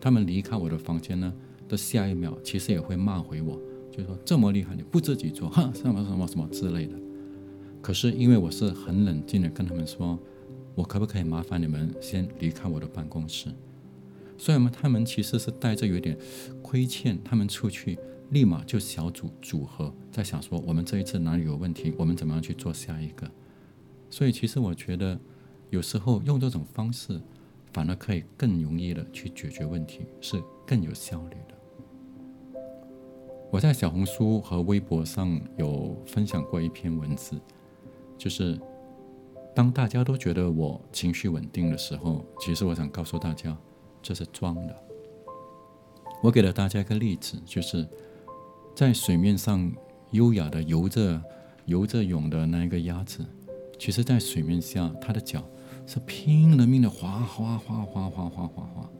[0.00, 1.30] 他们离开我的房间呢
[1.68, 3.60] 的下一秒，其实也会骂回我，
[3.96, 6.94] 就说这么厉害你不自己做，哈，什么什么什么之类的。
[7.80, 10.18] 可是因为我是很冷静的跟他们说，
[10.74, 13.48] 我可不可以麻烦你们先离开我的办公室？
[14.36, 16.18] 所以嘛，他们其实是带着有点
[16.60, 17.98] 亏欠，他们出去
[18.30, 23.30] 立马就小组组合，在想说我们这一次哪里有问题，我们怎么样去做下一个。
[24.10, 25.18] 所以，其实我觉得，
[25.70, 27.20] 有时候用这种方式，
[27.72, 31.55] 反而可以更容易的去解决问题，是更有效率的。
[33.50, 37.40] 我在小红书和微博上有分享过一篇文字，
[38.18, 38.58] 就是
[39.54, 43.56] 当大家都觉得我情绪稳定的时候，其实我想告诉大家，
[44.02, 44.76] 这是装的。
[46.22, 47.88] 我给了大家一个例子，就是
[48.74, 49.72] 在水面上
[50.10, 51.22] 优雅的游着、
[51.66, 53.24] 游着泳的那一个鸭子，
[53.78, 55.42] 其实在水面下，它的脚
[55.86, 58.90] 是拼了命的划划划划划划划划。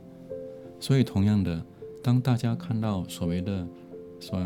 [0.79, 1.65] 所以，同样的，
[2.03, 3.67] 当大家看到所谓的
[4.21, 4.39] 说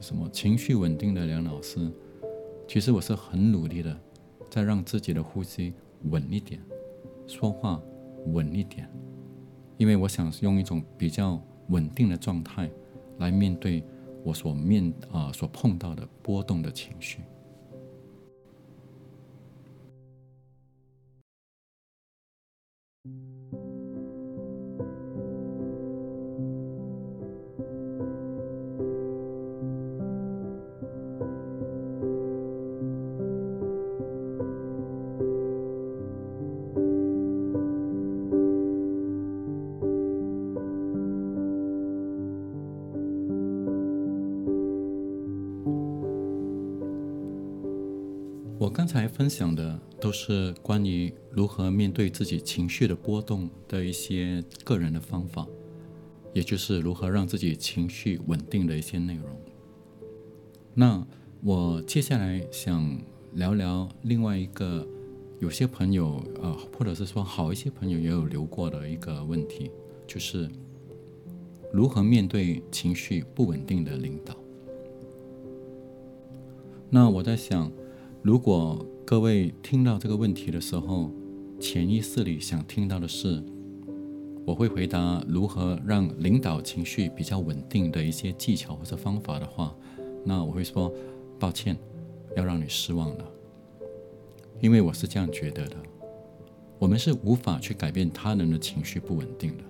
[0.00, 1.90] 什么情绪稳定的梁老师，
[2.66, 4.00] 其实我是很努力的，
[4.50, 5.72] 在让自己的呼吸
[6.04, 6.60] 稳一点，
[7.26, 7.80] 说话
[8.26, 8.90] 稳一点，
[9.76, 11.40] 因为我想用一种比较。
[11.70, 12.68] 稳定的状态
[13.18, 13.80] 来面对
[14.24, 17.20] 我所面啊所碰到的波动的情绪。
[48.60, 55.46] 我刚才分享的都是关于如何面对自己情绪的波动的一些个人的方法，
[56.34, 59.24] 也就是如何让自己情绪稳定的一些内容。
[60.74, 61.06] 那
[61.42, 63.00] 我接下来想
[63.32, 64.86] 聊聊另外一个
[65.38, 69.70] 有些朋友啊，或者是说好一些朋友也有留过的一个问题，
[70.06, 70.46] 就是
[71.72, 74.36] 如何面对情绪不稳定的领导。
[76.90, 77.72] 那我在想。
[78.22, 81.10] 如果各位听到这个问题的时候，
[81.58, 83.42] 潜意识里想听到的是，
[84.44, 89.74] 我会回答如何让领导情绪比较稳定的一些技巧或者方法的话，
[90.22, 90.92] 那我会说，
[91.38, 91.74] 抱歉，
[92.36, 93.24] 要让你失望了，
[94.60, 95.76] 因为我是这样觉得的，
[96.78, 99.64] 我们是无法去改变他人的情绪不稳定的，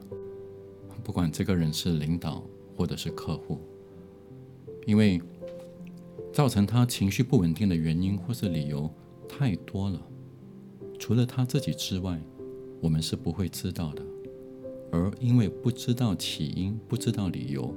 [1.05, 2.42] 不管这个人是领导
[2.76, 3.61] 或者是客户，
[4.86, 5.22] 因为。
[6.33, 8.89] 造成他情绪不稳定的原因或是理由
[9.28, 10.01] 太多了，
[10.99, 12.20] 除了他自己之外，
[12.81, 14.03] 我们是不会知道的。
[14.93, 17.74] 而因为不知道起因、不知道理由，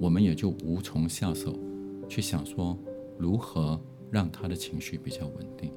[0.00, 1.58] 我们也就无从下手
[2.08, 2.78] 去想说
[3.18, 3.80] 如何
[4.10, 5.72] 让他的情绪比较稳定。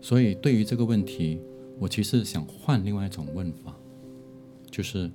[0.00, 1.40] 所以，对于这个问题，
[1.78, 3.76] 我其实想换另外一种问法，
[4.70, 5.10] 就是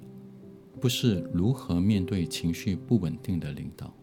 [0.80, 3.94] 不是如何面对情绪不稳定的领导。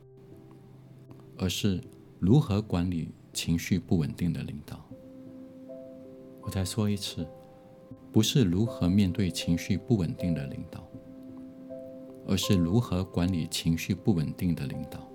[1.38, 1.80] 而是
[2.18, 4.84] 如何管理情绪不稳定的领导。
[6.42, 7.24] 我再说一次，
[8.10, 10.82] 不是如何面对情绪不稳定的领导，
[12.26, 15.06] 而是如何管理情绪不稳定的领导。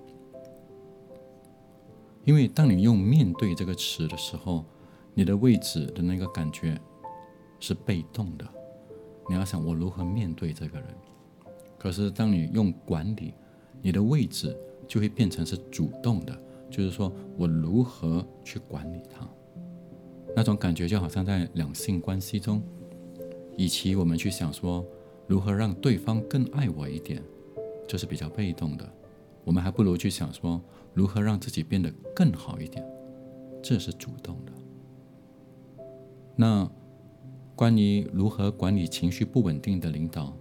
[2.24, 4.64] 因为当你用“面对”这个词的时候，
[5.12, 6.80] 你的位置的那个感觉
[7.60, 8.48] 是被动的。
[9.28, 10.88] 你要想我如何面对这个人。
[11.78, 13.34] 可是当你用“管理”，
[13.82, 14.56] 你的位置。
[14.86, 16.38] 就会变成是主动的，
[16.70, 19.28] 就是说我如何去管理他，
[20.36, 22.62] 那种感觉就好像在两性关系中，
[23.56, 24.84] 与其我们去想说
[25.26, 27.22] 如何让对方更爱我一点，
[27.86, 28.88] 这是比较被动的，
[29.44, 30.60] 我们还不如去想说
[30.92, 32.84] 如何让自己变得更好一点，
[33.62, 34.52] 这是主动的。
[36.36, 36.70] 那
[37.54, 40.36] 关于如何管理情绪不稳定的领导，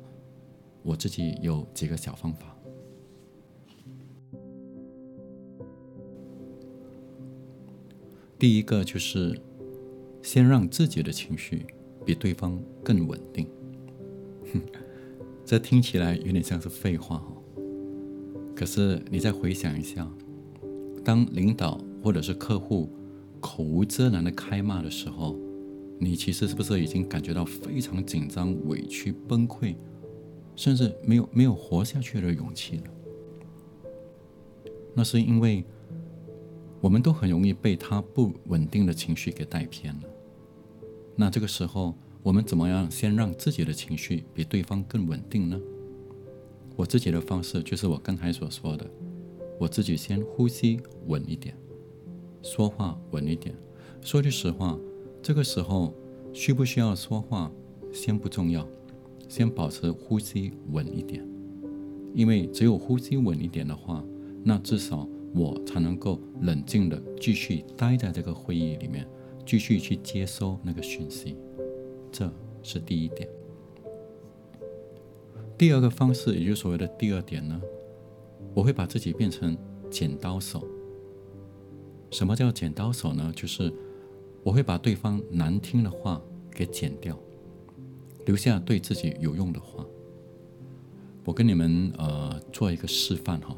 [0.82, 2.53] 我自己有几个小方法。
[8.44, 9.40] 第一个就是
[10.22, 11.66] 先让自己的情绪
[12.06, 13.48] 比对方更稳定。
[15.46, 17.42] 这听起来有点像是废话哦。
[18.54, 20.06] 可是你再回想一下，
[21.06, 22.90] 当领导或者是客户
[23.40, 25.40] 口无遮拦的开骂的时候，
[25.98, 29.74] 你其实是不是已经感觉到非常紧张、委屈、崩溃，
[30.58, 32.84] 甚至没有没有活下去的勇气了？
[34.94, 35.64] 那是因为。
[36.84, 40.02] 我们都很容易被他不稳定的情绪给带偏了。
[41.16, 45.58] 那这个时候，我们怎么样先让自己的情绪比对方更稳定呢？
[46.76, 48.86] 我自己的方式就是我刚才所说的，
[49.58, 50.78] 我自己先呼吸
[51.08, 51.56] 稳一点，
[52.42, 53.56] 说话稳一点。
[54.02, 54.78] 说句实话，
[55.22, 55.94] 这个时候
[56.34, 57.50] 需不需要说话
[57.94, 58.68] 先不重要，
[59.30, 61.26] 先保持呼吸稳一点。
[62.14, 64.04] 因为只有呼吸稳一点的话，
[64.44, 65.08] 那至少。
[65.34, 69.08] 我才能够冷静的继续待在这个会议里面，
[69.46, 71.36] 继续去接收那个讯息，
[72.12, 72.32] 这
[72.62, 73.28] 是第一点。
[75.58, 77.62] 第二个方式，也就是所谓的第二点呢，
[78.54, 79.58] 我会把自己变成
[79.90, 80.68] 剪刀手。
[82.12, 83.32] 什么叫剪刀手呢？
[83.36, 83.74] 就是
[84.44, 86.22] 我会把对方难听的话
[86.52, 87.18] 给剪掉，
[88.26, 89.86] 留下对自己有用的话。
[91.26, 93.58] 我跟你们呃做一个示范哈，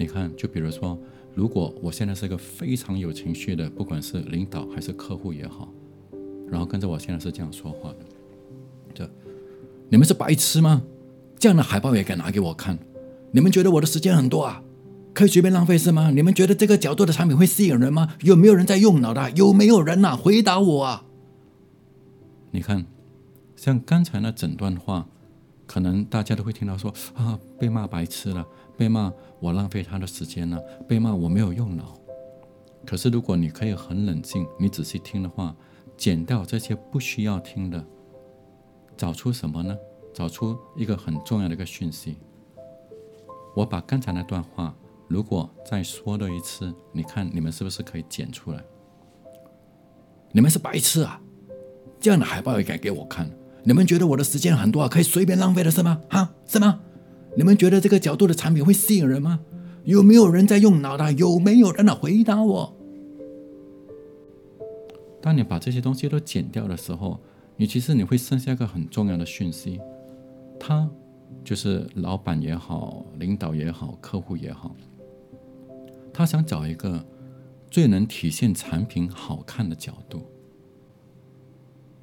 [0.00, 0.98] 你看，就比如说，
[1.34, 5.68] 如果我现在是一个非常有情绪的，不管是领导还是客户也好，
[6.48, 7.98] 然后跟着我现在是这样说话的，
[8.94, 9.10] 这
[9.90, 10.82] 你们是白痴吗？
[11.38, 12.78] 这样的海报也敢拿给我看？
[13.30, 14.62] 你们觉得我的时间很多啊？
[15.12, 16.10] 可以随便浪费是吗？
[16.10, 18.14] 你们觉得这个角度的产品会吸引人吗？
[18.22, 19.30] 有没有人在用脑的？
[19.32, 20.16] 有没有人呐？
[20.16, 21.04] 回答我啊！
[22.52, 22.86] 你看，
[23.54, 25.06] 像刚才那整段话，
[25.70, 28.44] 可能大家都会听到说啊，被骂白痴了，
[28.76, 31.96] 被骂我浪费他的时间了，被骂我没有用脑。
[32.84, 35.54] 可是如果你可以很冷静，你仔细听的话，
[35.96, 37.86] 剪掉这些不需要听的，
[38.96, 39.78] 找出什么呢？
[40.12, 42.16] 找出一个很重要的一个讯息。
[43.54, 44.74] 我把刚才那段话。
[45.06, 48.60] 如果再说了一次，你看你们是不是可以剪出来？
[50.32, 51.20] 你们是白痴啊！
[52.00, 53.30] 这样的海报也敢给我看？
[53.62, 56.00] 你们觉得我的时间很多啊，可以随便浪费的是吗？
[56.08, 56.80] 哈，是吗？
[57.36, 59.40] 你们觉得这个角度的产品会吸引人吗？
[59.84, 61.12] 有没有人在用脑的？
[61.12, 62.76] 有没有人来回答我？
[65.22, 67.20] 当你把这些东西都剪掉的时候，
[67.56, 69.78] 你其实你会剩下一个很重要的讯息，
[70.58, 70.88] 他
[71.44, 74.74] 就是老板也好，领导也好，客户也好。
[76.12, 77.04] 他想找一个
[77.70, 80.22] 最能体现产品好看的角度，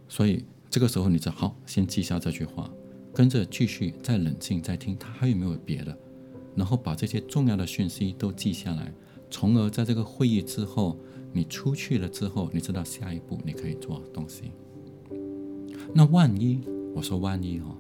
[0.07, 2.69] 所以这个时候你就好，先记下这句话，
[3.13, 5.97] 跟着继续再冷静再听，他还有没有别的，
[6.55, 8.93] 然后把这些重要的讯息都记下来，
[9.29, 10.97] 从而在这个会议之后，
[11.31, 14.51] 你出去了之后，你知道下一步你可以做东西。
[15.93, 16.61] 那万一
[16.93, 17.77] 我说万一哦，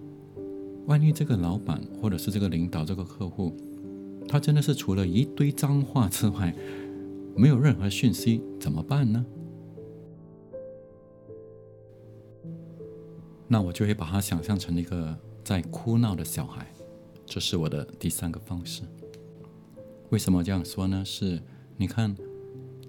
[0.85, 3.55] 万一这个老板或者是这个领导这个客户。
[4.29, 6.53] 他真的是除了一堆脏话之外，
[7.35, 9.25] 没有任何讯息，怎么办呢？
[13.47, 16.67] 那我就会把他想象成一个在哭闹的小孩，
[17.25, 18.83] 这是我的第三个方式。
[20.09, 21.03] 为什么这样说呢？
[21.05, 21.41] 是，
[21.77, 22.15] 你看，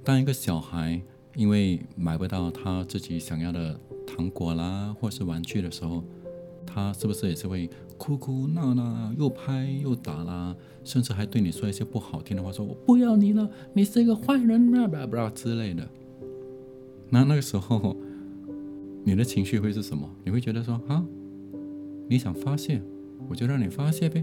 [0.05, 1.01] 当一个小孩
[1.35, 6.03] 因为买不到他自己想要的糖果啦，或是玩具的时候，
[6.67, 10.55] 他是不是也是会哭哭闹闹，又拍又打啦，
[10.85, 15.89] 甚至还对你说一些不好听的话，说我不要你了，你是一个坏人，啊，不不之类的。
[17.11, 17.97] 那那个时候，
[19.09, 20.07] 你的情绪会是什么？
[20.23, 21.03] 你会觉得说啊，
[22.11, 22.79] 你想发泄，
[23.27, 24.23] 我就让你发泄呗，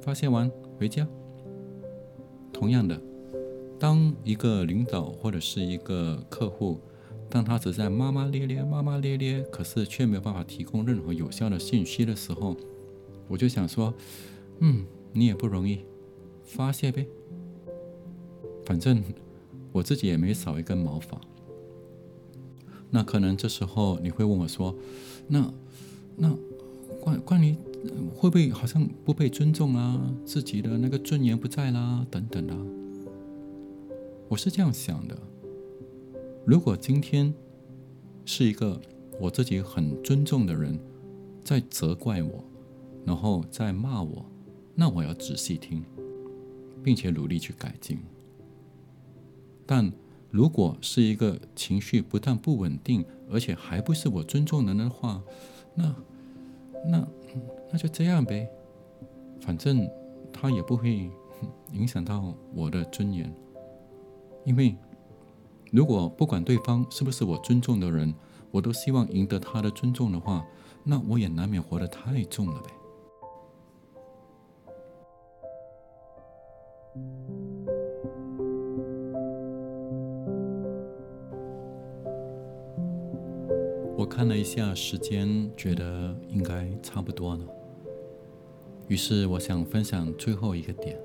[0.00, 1.04] 发泄完回家。
[2.52, 3.02] 同样的，
[3.76, 6.78] 当一个领导或者是一个客户。
[7.28, 12.56] 当他只在骂骂咧咧、骂骂咧咧，可是却没有办法提供任何有效的信息的时候，
[13.26, 13.92] 我就想说，
[14.60, 15.80] 嗯，你也不容易，
[16.44, 17.04] 发泄呗。
[18.64, 19.02] 反正
[19.72, 21.20] 我自己也没少一根毛发。
[22.90, 24.74] 那可能这时候你会问我说，
[25.26, 25.52] 那
[26.16, 26.34] 那
[27.00, 27.54] 关关于
[28.14, 32.54] 会不会好像不被尊重啊，自己的那个尊严不在啦，等等的。
[34.28, 35.16] 我是这样想的。
[36.44, 37.32] 如果今天
[38.24, 38.80] 是一个
[39.20, 40.78] 我自己很尊重的人
[41.44, 42.44] 在责怪我，
[43.04, 44.24] 然后在骂我，
[44.74, 45.84] 那我要仔细听，
[46.82, 47.98] 并且努力去改进。
[49.66, 49.92] 但
[50.30, 55.22] 如果是一个情绪不但不稳定，而且还不是我尊重的人的话，
[55.74, 55.94] 那
[56.86, 57.08] 那
[57.72, 58.48] 那就这样呗，
[59.40, 59.88] 反正
[60.32, 61.10] 他也不会
[61.72, 63.32] 影响到我的尊严，
[64.44, 64.74] 因为。
[65.70, 68.14] 如果不管对方是不是我尊重的人，
[68.50, 70.42] 我都希望赢得他的尊重的话，
[70.82, 72.70] 那我也难免活得太重了呗。
[84.18, 87.44] 看了一下时间，觉得应该差不多了，
[88.88, 90.98] 于是我想分享最后一个点。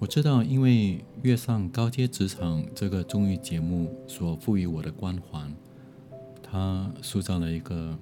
[0.00, 0.72] 我知道，因为
[1.22, 5.54] 《月上高阶职场》这个综艺节目所赋予我的光环，
[6.42, 7.96] 它塑造了一个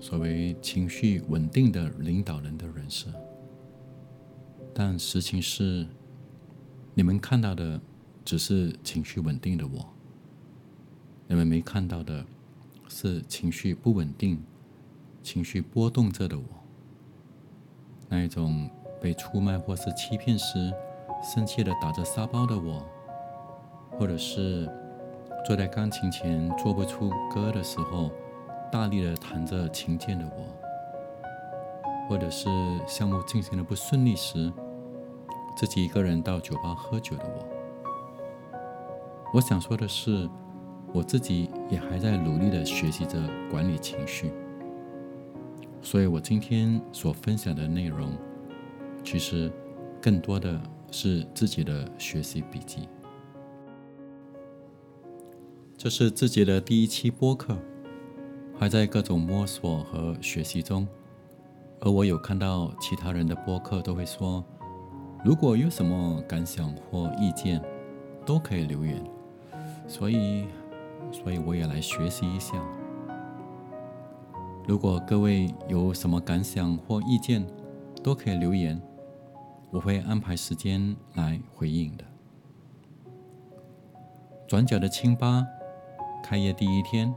[0.00, 3.12] 所谓情绪稳定的领导人的人设。
[4.74, 5.86] 但实情是，
[6.94, 7.80] 你们看到的
[8.24, 9.88] 只是情绪稳定的我，
[11.28, 12.26] 你们没看到的
[12.90, 14.44] 是情绪不稳定、
[15.22, 16.44] 情绪波动着的我。
[18.10, 18.68] 那一种
[19.00, 20.74] 被出卖或是欺骗时。
[21.22, 22.82] 生气的打着沙包的我，
[23.90, 24.66] 或者是
[25.44, 28.10] 坐在钢琴前做不出歌的时候，
[28.72, 32.48] 大力的弹着琴键的我，或者是
[32.86, 34.50] 项目进行的不顺利时，
[35.58, 37.46] 自己一个人到酒吧喝酒的我。
[39.34, 40.26] 我想说的是，
[40.92, 43.18] 我自己也还在努力的学习着
[43.50, 44.32] 管理情绪。
[45.82, 48.10] 所以我今天所分享的内容，
[49.02, 49.50] 其实
[50.00, 50.60] 更多的
[50.90, 52.88] 是自己的学习笔记。
[55.76, 57.56] 这是自己的第一期播客，
[58.58, 60.86] 还在各种摸索和学习中。
[61.80, 64.44] 而我有看到其他人的播客都会说，
[65.24, 67.62] 如果有什么感想或意见，
[68.26, 69.02] 都可以留言。
[69.88, 70.44] 所以，
[71.12, 72.62] 所以我也来学习一下。
[74.66, 77.44] 如果各位有什么感想或意见，
[78.02, 78.80] 都可以留言，
[79.70, 82.04] 我会安排时间来回应的。
[84.46, 85.46] 转角的清吧
[86.22, 87.12] 开业第一天，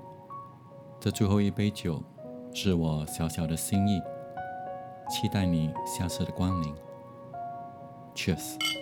[1.00, 2.02] 这最后一杯酒
[2.54, 4.02] 是我小小的心意，
[5.10, 6.74] 期待你下次的光临。
[8.16, 8.73] Cheers。